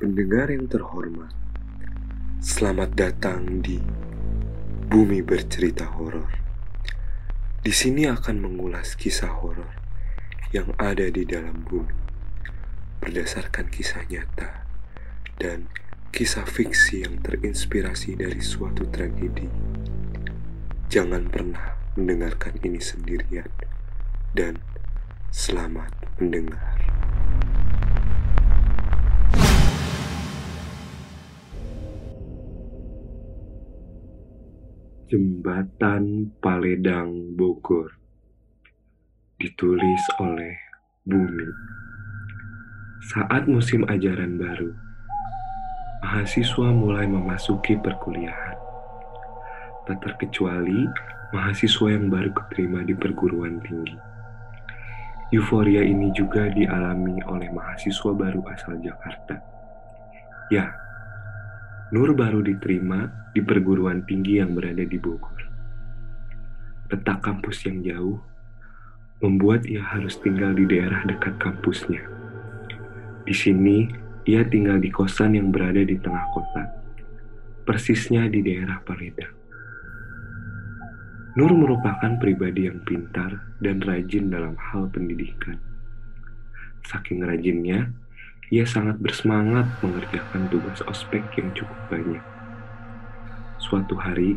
[0.00, 1.28] Pendengar yang terhormat,
[2.40, 3.76] selamat datang di
[4.88, 6.40] Bumi Bercerita Horor.
[7.60, 9.68] Di sini akan mengulas kisah horor
[10.56, 11.92] yang ada di dalam bumi,
[13.04, 14.64] berdasarkan kisah nyata
[15.36, 15.68] dan
[16.16, 19.52] kisah fiksi yang terinspirasi dari suatu tragedi.
[20.88, 23.52] Jangan pernah mendengarkan ini sendirian,
[24.32, 24.64] dan
[25.28, 26.99] selamat mendengar.
[35.10, 37.98] Jembatan Paledang Bogor.
[39.42, 40.54] Ditulis oleh
[41.02, 41.50] Bumi.
[43.10, 44.70] Saat musim ajaran baru
[46.06, 48.54] mahasiswa mulai memasuki perkuliahan.
[49.90, 50.86] Tak terkecuali
[51.34, 53.98] mahasiswa yang baru keterima di perguruan tinggi.
[55.34, 59.42] Euforia ini juga dialami oleh mahasiswa baru asal Jakarta.
[60.54, 60.70] Ya
[61.90, 65.42] Nur baru diterima di perguruan tinggi yang berada di Bogor.
[66.86, 68.18] Letak kampus yang jauh
[69.20, 72.00] membuat ia harus tinggal di daerah dekat kampusnya.
[73.26, 73.90] Di sini,
[74.22, 76.64] ia tinggal di kosan yang berada di tengah kota,
[77.66, 79.34] persisnya di daerah Paledang.
[81.38, 85.58] Nur merupakan pribadi yang pintar dan rajin dalam hal pendidikan.
[86.86, 87.90] Saking rajinnya,
[88.50, 92.18] ia sangat bersemangat mengerjakan tugas ospek yang cukup banyak.
[93.62, 94.34] Suatu hari,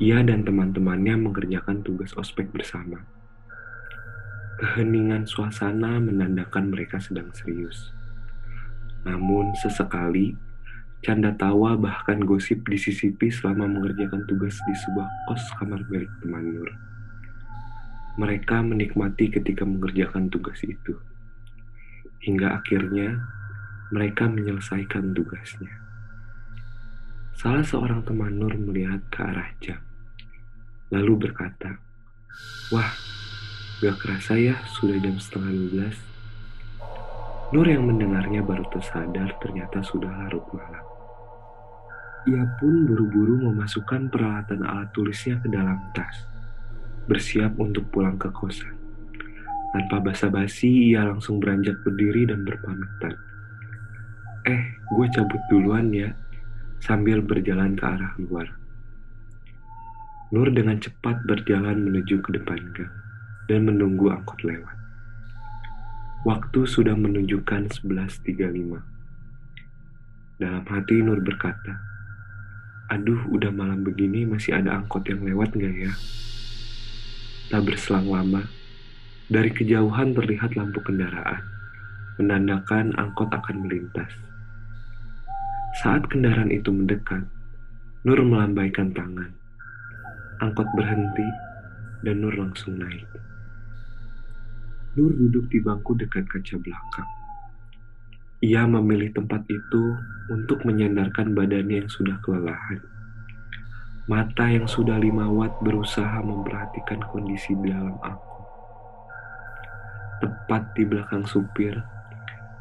[0.00, 3.04] ia dan teman-temannya mengerjakan tugas ospek bersama.
[4.56, 7.92] Keheningan suasana menandakan mereka sedang serius.
[9.04, 10.32] Namun sesekali,
[11.04, 16.70] canda tawa bahkan gosip disisipi selama mengerjakan tugas di sebuah kos kamar milik teman Nur.
[18.16, 20.96] Mereka menikmati ketika mengerjakan tugas itu
[22.22, 23.22] hingga akhirnya
[23.88, 25.72] mereka menyelesaikan tugasnya.
[27.38, 29.78] Salah seorang teman Nur melihat ke arah jam,
[30.90, 31.78] lalu berkata,
[32.74, 32.90] Wah,
[33.78, 37.54] gak kerasa ya sudah jam setengah 12.
[37.54, 40.84] Nur yang mendengarnya baru tersadar ternyata sudah larut malam.
[42.28, 46.28] Ia pun buru-buru memasukkan peralatan alat tulisnya ke dalam tas,
[47.08, 48.77] bersiap untuk pulang ke kosan.
[49.68, 53.14] Tanpa basa-basi, ia langsung beranjak berdiri dan berpamitan.
[54.48, 56.08] Eh, gue cabut duluan ya,
[56.80, 58.48] sambil berjalan ke arah luar.
[60.32, 62.92] Nur dengan cepat berjalan menuju ke depan gang
[63.48, 64.76] dan menunggu angkot lewat.
[66.24, 68.80] Waktu sudah menunjukkan 11.35.
[70.38, 71.80] Dalam hati Nur berkata,
[72.88, 75.92] Aduh, udah malam begini masih ada angkot yang lewat gak ya?
[77.52, 78.42] Tak berselang lama,
[79.28, 81.44] dari kejauhan terlihat lampu kendaraan,
[82.16, 84.08] menandakan angkot akan melintas.
[85.84, 87.28] Saat kendaraan itu mendekat,
[88.08, 89.28] Nur melambaikan tangan.
[90.40, 91.28] Angkot berhenti,
[92.00, 93.04] dan Nur langsung naik.
[94.96, 97.10] Nur duduk di bangku dekat kaca belakang.
[98.40, 99.84] Ia memilih tempat itu
[100.32, 102.80] untuk menyandarkan badannya yang sudah kelelahan.
[104.08, 108.27] Mata yang sudah lima watt berusaha memperhatikan kondisi di dalam angkot
[110.18, 111.78] tepat di belakang supir,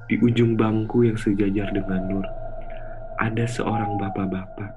[0.05, 2.27] di ujung bangku yang sejajar dengan Nur,
[3.17, 4.71] ada seorang bapak-bapak.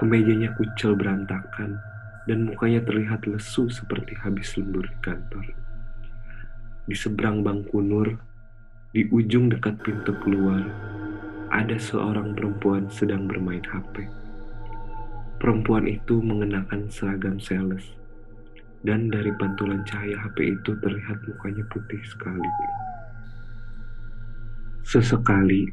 [0.00, 1.76] Kemejanya kucel berantakan
[2.30, 5.44] dan mukanya terlihat lesu seperti habis lembur di kantor.
[6.88, 8.16] Di seberang bangku Nur,
[8.94, 10.64] di ujung dekat pintu keluar,
[11.52, 14.08] ada seorang perempuan sedang bermain HP.
[15.36, 17.97] Perempuan itu mengenakan seragam sales
[18.86, 22.50] dan dari pantulan cahaya HP itu terlihat mukanya putih sekali.
[24.86, 25.66] Sesekali,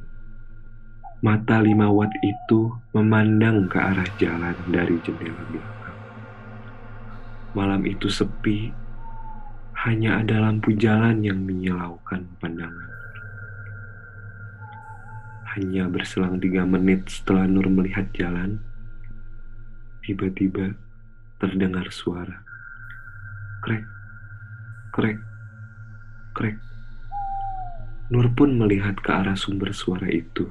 [1.21, 5.99] mata lima watt itu memandang ke arah jalan dari jendela belakang.
[7.55, 8.73] Malam itu sepi,
[9.85, 12.91] hanya ada lampu jalan yang menyilaukan pandangan.
[15.55, 18.59] Hanya berselang tiga menit setelah Nur melihat jalan,
[20.03, 20.75] tiba-tiba
[21.39, 22.54] terdengar suara
[23.65, 23.81] krek,
[24.93, 25.17] krek,
[26.37, 26.57] krek.
[28.13, 30.45] Nur pun melihat ke arah sumber suara itu.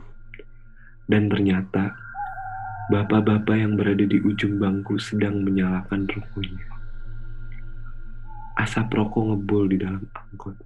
[1.06, 1.94] Dan ternyata,
[2.90, 6.66] bapak-bapak yang berada di ujung bangku sedang menyalakan rokoknya.
[8.58, 10.58] Asap rokok ngebul di dalam angkot.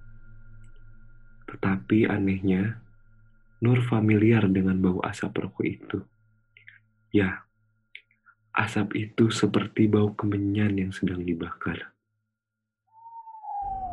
[1.53, 2.81] Tetapi anehnya,
[3.59, 5.99] Nur familiar dengan bau asap rokok itu.
[7.11, 7.43] Ya,
[8.55, 11.91] asap itu seperti bau kemenyan yang sedang dibakar.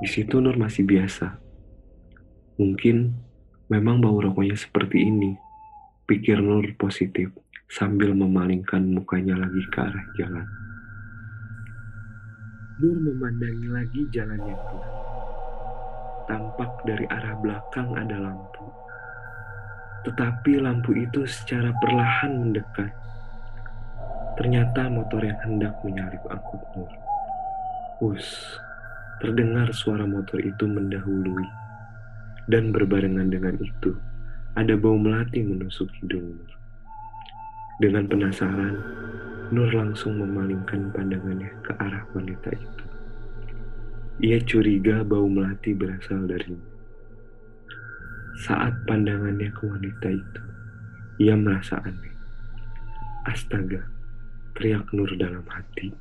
[0.01, 1.39] Di situ Nur masih biasa.
[2.57, 3.27] Mungkin
[3.67, 5.35] Memang bau rokoknya seperti ini,
[6.07, 7.35] pikir Nur positif
[7.67, 10.47] sambil memalingkan mukanya lagi ke arah jalan.
[12.79, 14.95] Nur memandangi lagi jalan yang gelap.
[16.31, 18.71] Tampak dari arah belakang ada lampu.
[20.07, 22.95] Tetapi lampu itu secara perlahan mendekat.
[24.39, 26.93] Ternyata motor yang hendak menyalip angkut Nur.
[28.15, 28.63] Us,
[29.21, 31.49] terdengar suara motor itu mendahului
[32.47, 33.97] dan berbarengan dengan itu,
[34.55, 36.53] ada bau melati menusuk hidung Nur.
[37.83, 38.77] Dengan penasaran,
[39.53, 42.85] Nur langsung memalingkan pandangannya ke arah wanita itu.
[44.27, 46.73] Ia curiga bau melati berasal darinya.
[48.43, 50.43] Saat pandangannya ke wanita itu,
[51.21, 52.15] ia merasa aneh.
[53.29, 53.85] Astaga,
[54.57, 55.93] teriak Nur dalam hati,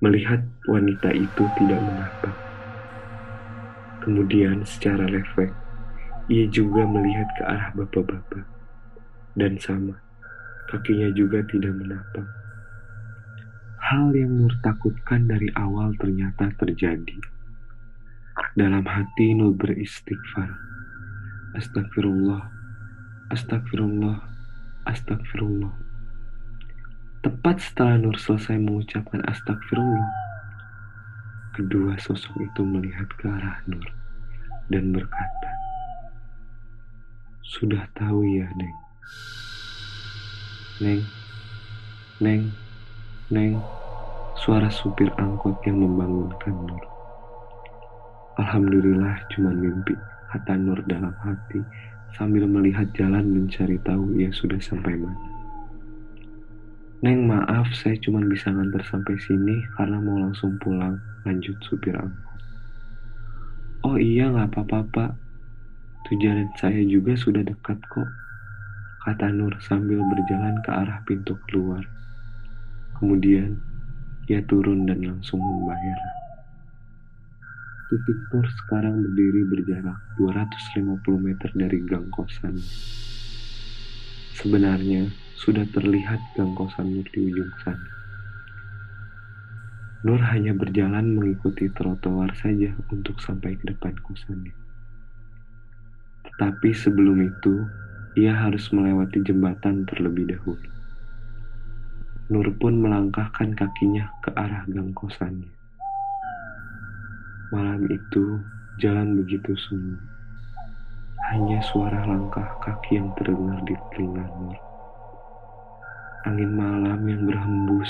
[0.00, 2.36] melihat wanita itu tidak menapak.
[4.00, 5.52] Kemudian secara refleks,
[6.32, 8.48] ia juga melihat ke arah bapak-bapak.
[9.36, 10.00] Dan sama,
[10.72, 12.24] kakinya juga tidak menapak.
[13.80, 17.20] Hal yang Nur takutkan dari awal ternyata terjadi.
[18.56, 20.48] Dalam hati Nur beristighfar.
[21.60, 22.46] Astagfirullah,
[23.34, 24.16] astagfirullah,
[24.88, 25.74] astagfirullah.
[27.20, 30.08] Tepat setelah Nur selesai mengucapkan astagfirullah,
[31.52, 33.84] kedua sosok itu melihat ke arah Nur
[34.72, 35.52] dan berkata,
[37.44, 38.76] sudah tahu ya, Neng.
[40.80, 41.02] Neng,
[42.24, 42.42] Neng,
[43.28, 43.60] Neng,
[44.40, 46.84] suara supir angkot yang membangunkan Nur.
[48.40, 49.92] Alhamdulillah cuma mimpi,
[50.32, 51.60] kata Nur dalam hati
[52.16, 55.39] sambil melihat jalan mencari tahu ia sudah sampai mana.
[57.00, 62.40] Neng maaf saya cuma bisa ngantar sampai sini karena mau langsung pulang, lanjut supir angkot.
[63.88, 65.10] Oh iya nggak apa-apa pak,
[66.08, 68.08] Tujuan saya juga sudah dekat kok,
[69.04, 71.84] kata Nur sambil berjalan ke arah pintu keluar.
[72.96, 73.54] Kemudian,
[74.26, 76.00] ia turun dan langsung membayar.
[77.92, 82.56] Titik Nur sekarang berdiri berjarak 250 meter dari gang kosan.
[84.40, 85.04] Sebenarnya,
[85.40, 87.88] sudah terlihat gang kosan Nur di ujung sana.
[90.04, 94.52] Nur hanya berjalan mengikuti trotoar saja untuk sampai ke depan kosannya.
[96.36, 97.68] Tapi sebelum itu,
[98.20, 100.68] ia harus melewati jembatan terlebih dahulu.
[102.28, 105.48] Nur pun melangkahkan kakinya ke arah gang kosannya.
[107.48, 108.40] Malam itu,
[108.76, 109.96] jalan begitu sunyi.
[111.32, 114.69] Hanya suara langkah kaki yang terdengar di telinga Nur.
[116.28, 117.88] Angin malam yang berhembus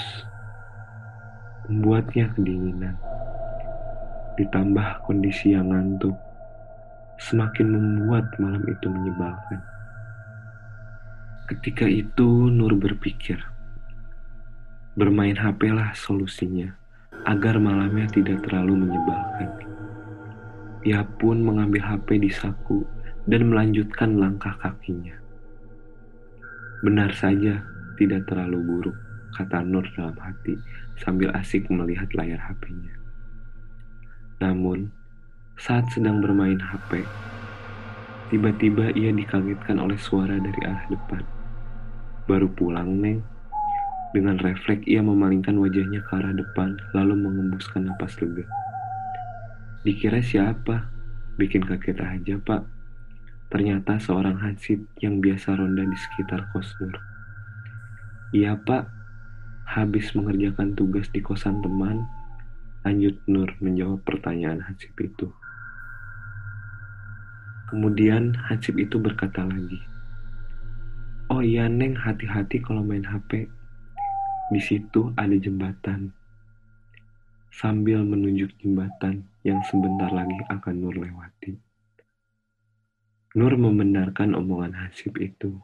[1.66, 2.94] membuatnya kedinginan.
[4.38, 6.14] Ditambah kondisi yang ngantuk,
[7.18, 9.58] semakin membuat malam itu menyebalkan.
[11.50, 13.42] Ketika itu Nur berpikir,
[14.94, 16.70] bermain HP lah solusinya
[17.26, 19.50] agar malamnya tidak terlalu menyebalkan.
[20.86, 22.86] Ia pun mengambil HP di saku
[23.26, 25.18] dan melanjutkan langkah kakinya.
[26.86, 27.60] Benar saja,
[28.00, 28.96] tidak terlalu buruk,
[29.36, 30.56] kata Nur dalam hati
[30.96, 32.96] sambil asik melihat layar HP-nya.
[34.40, 34.88] Namun,
[35.60, 37.04] saat sedang bermain HP,
[38.32, 41.20] tiba-tiba ia dikagetkan oleh suara dari arah depan.
[42.24, 43.20] Baru pulang, Neng.
[44.10, 48.48] Dengan refleks ia memalingkan wajahnya ke arah depan, lalu mengembuskan napas lega.
[49.84, 50.88] Dikira siapa?
[51.36, 52.64] Bikin kaget aja, Pak.
[53.52, 57.09] Ternyata seorang hansip yang biasa ronda di sekitar kos Nur.
[58.30, 58.86] Iya, Pak.
[59.70, 62.02] Habis mengerjakan tugas di kosan teman,
[62.82, 65.30] lanjut Nur menjawab pertanyaan hansip itu.
[67.70, 69.78] Kemudian Hansip itu berkata lagi,
[71.30, 73.46] Oh iya Neng, hati-hati kalau main HP.
[74.50, 76.10] Di situ ada jembatan.
[77.54, 81.54] Sambil menunjuk jembatan yang sebentar lagi akan Nur lewati.
[83.38, 85.54] Nur membenarkan omongan Hansip itu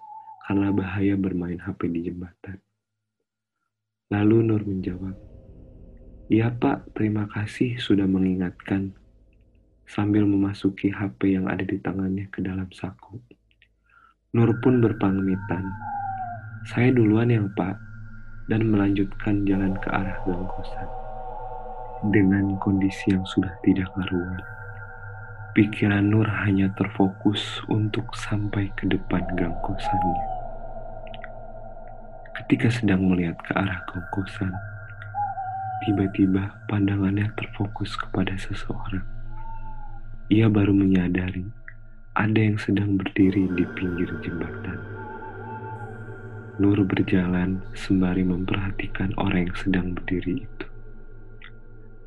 [0.46, 2.62] karena bahaya bermain HP di jembatan.
[4.14, 5.18] Lalu Nur menjawab,
[6.30, 8.94] Iya pak, terima kasih sudah mengingatkan
[9.86, 13.18] sambil memasuki HP yang ada di tangannya ke dalam saku.
[14.34, 15.66] Nur pun berpamitan.
[16.66, 17.78] Saya duluan yang pak,
[18.46, 20.88] dan melanjutkan jalan ke arah gang kosan.
[22.14, 24.38] Dengan kondisi yang sudah tidak karuan,
[25.58, 30.35] pikiran Nur hanya terfokus untuk sampai ke depan gang kosannya.
[32.36, 34.52] Ketika sedang melihat ke arah gang kosan,
[35.88, 39.16] tiba-tiba pandangannya terfokus kepada seseorang
[40.26, 41.46] ia baru menyadari
[42.18, 44.74] ada yang sedang berdiri di pinggir jembatan.
[46.58, 50.66] Nur berjalan sembari memperhatikan orang yang sedang berdiri itu.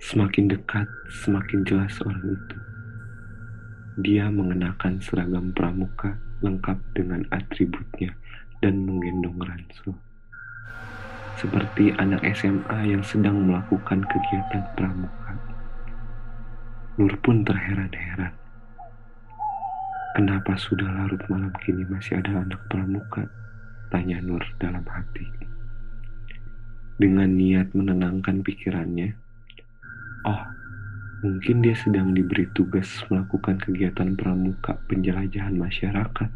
[0.04, 0.84] Semakin dekat,
[1.24, 2.58] semakin jelas orang itu.
[4.04, 8.12] Dia mengenakan seragam pramuka lengkap dengan atributnya
[8.60, 9.96] dan menggendong ransel.
[11.40, 15.32] Seperti anak SMA yang sedang melakukan kegiatan pramuka.
[17.00, 18.36] Nur pun terheran-heran.
[20.20, 23.24] Kenapa sudah larut malam kini masih ada anak pramuka?
[23.88, 25.24] Tanya Nur dalam hati.
[27.00, 29.16] Dengan niat menenangkan pikirannya,
[30.28, 30.44] oh,
[31.20, 36.32] Mungkin dia sedang diberi tugas melakukan kegiatan pramuka penjelajahan masyarakat.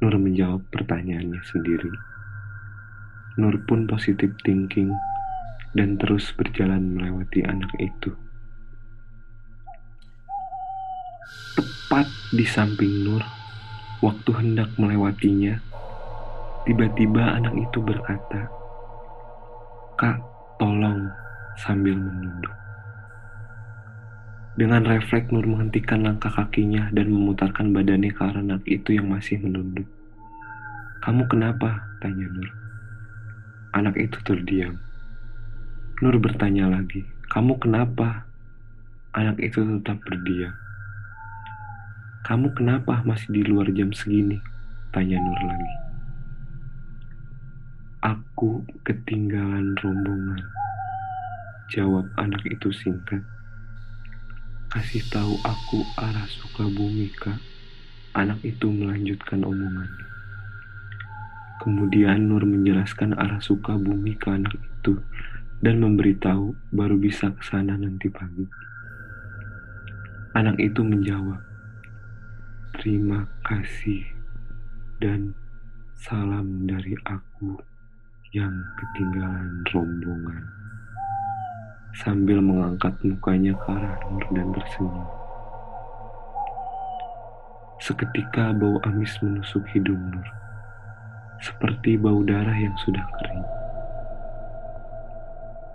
[0.00, 1.92] Nur menjawab pertanyaannya sendiri.
[3.38, 4.90] Nur pun positif thinking
[5.78, 8.10] dan terus berjalan melewati anak itu.
[11.54, 13.22] Tepat di samping Nur,
[14.02, 15.54] waktu hendak melewatinya,
[16.66, 18.50] tiba-tiba anak itu berkata,
[19.94, 20.18] "Kak,
[20.58, 21.06] tolong,"
[21.62, 22.54] sambil menunduk.
[24.58, 29.38] Dengan refleks Nur menghentikan langkah kakinya dan memutarkan badannya ke arah anak itu yang masih
[29.38, 29.86] menunduk.
[31.06, 31.86] Kamu kenapa?
[32.02, 32.67] Tanya Nur.
[33.76, 34.80] Anak itu terdiam.
[36.00, 38.24] Nur bertanya lagi, kamu kenapa?
[39.12, 40.54] Anak itu tetap berdiam.
[42.24, 44.40] Kamu kenapa masih di luar jam segini?
[44.92, 45.74] Tanya Nur lagi.
[48.00, 50.40] Aku ketinggalan rombongan.
[51.68, 53.20] Jawab anak itu singkat.
[54.72, 57.36] Kasih tahu aku arah Sukabumi, Kak.
[58.16, 60.07] Anak itu melanjutkan omongannya.
[61.58, 64.98] Kemudian Nur menjelaskan arah Sukabumi ke anak itu
[65.58, 68.46] dan memberitahu baru bisa ke sana nanti pagi.
[70.38, 71.42] Anak itu menjawab,
[72.78, 74.06] "Terima kasih
[75.02, 75.34] dan
[75.98, 77.58] salam dari aku
[78.30, 80.58] yang ketinggalan rombongan."
[81.98, 85.08] sambil mengangkat mukanya ke arah Nur dan tersenyum.
[87.82, 90.28] Seketika bau amis menusuk hidung Nur,
[91.42, 93.44] seperti bau darah yang sudah kering.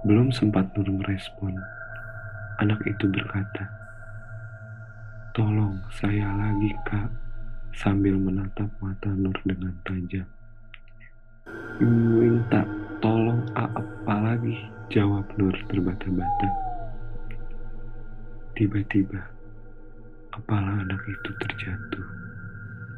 [0.03, 1.55] Belum sempat Nur merespon,
[2.59, 3.71] anak itu berkata,
[5.33, 7.09] Tolong saya lagi kak,
[7.73, 10.27] sambil menatap mata Nur dengan tajam.
[11.81, 12.67] Minta
[13.01, 14.59] tolong apa lagi?
[14.93, 16.49] Jawab Nur terbata-bata.
[18.53, 19.17] Tiba-tiba,
[20.29, 22.07] kepala anak itu terjatuh,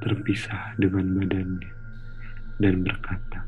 [0.04, 1.72] terpisah dengan badannya,
[2.62, 3.44] dan berkata,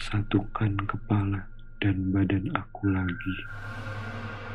[0.00, 1.44] Satukan kepala
[1.80, 3.36] dan badan aku lagi.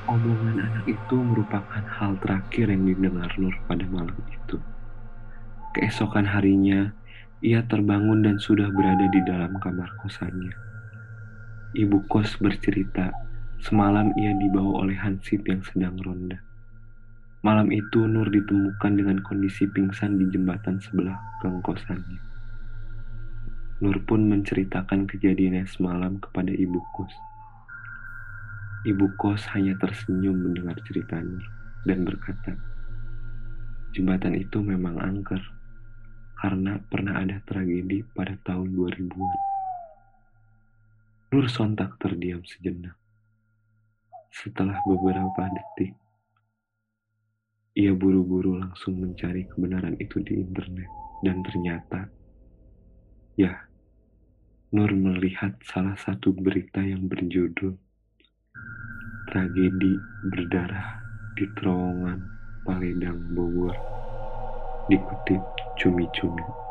[0.06, 4.58] Omongan anak itu merupakan hal terakhir yang didengar Nur pada malam itu.
[5.78, 6.94] Keesokan harinya,
[7.42, 10.66] ia terbangun dan sudah berada di dalam kamar kosannya
[11.76, 13.12] Ibu kos bercerita,
[13.60, 16.40] semalam ia dibawa oleh Hansip yang sedang ronda.
[17.44, 22.35] Malam itu Nur ditemukan dengan kondisi pingsan di jembatan sebelah gang kosannya.
[23.84, 27.12] Nur pun menceritakan kejadiannya semalam kepada ibu kos.
[28.88, 31.44] Ibu kos hanya tersenyum mendengar ceritanya
[31.84, 32.56] dan berkata,
[33.92, 35.42] jembatan itu memang angker
[36.40, 39.40] karena pernah ada tragedi pada tahun 2000-an.
[41.34, 42.96] Nur sontak terdiam sejenak.
[44.30, 45.98] Setelah beberapa detik,
[47.76, 50.88] ia buru-buru langsung mencari kebenaran itu di internet.
[51.26, 52.08] Dan ternyata,
[53.36, 53.65] ya,
[54.74, 57.78] Nur melihat salah satu berita yang berjudul
[59.30, 59.94] Tragedi
[60.26, 61.06] Berdarah
[61.38, 62.20] di Terowongan
[62.66, 63.78] Paledang Bogor.
[64.90, 65.42] Dikutip
[65.78, 66.65] cumi-cumi.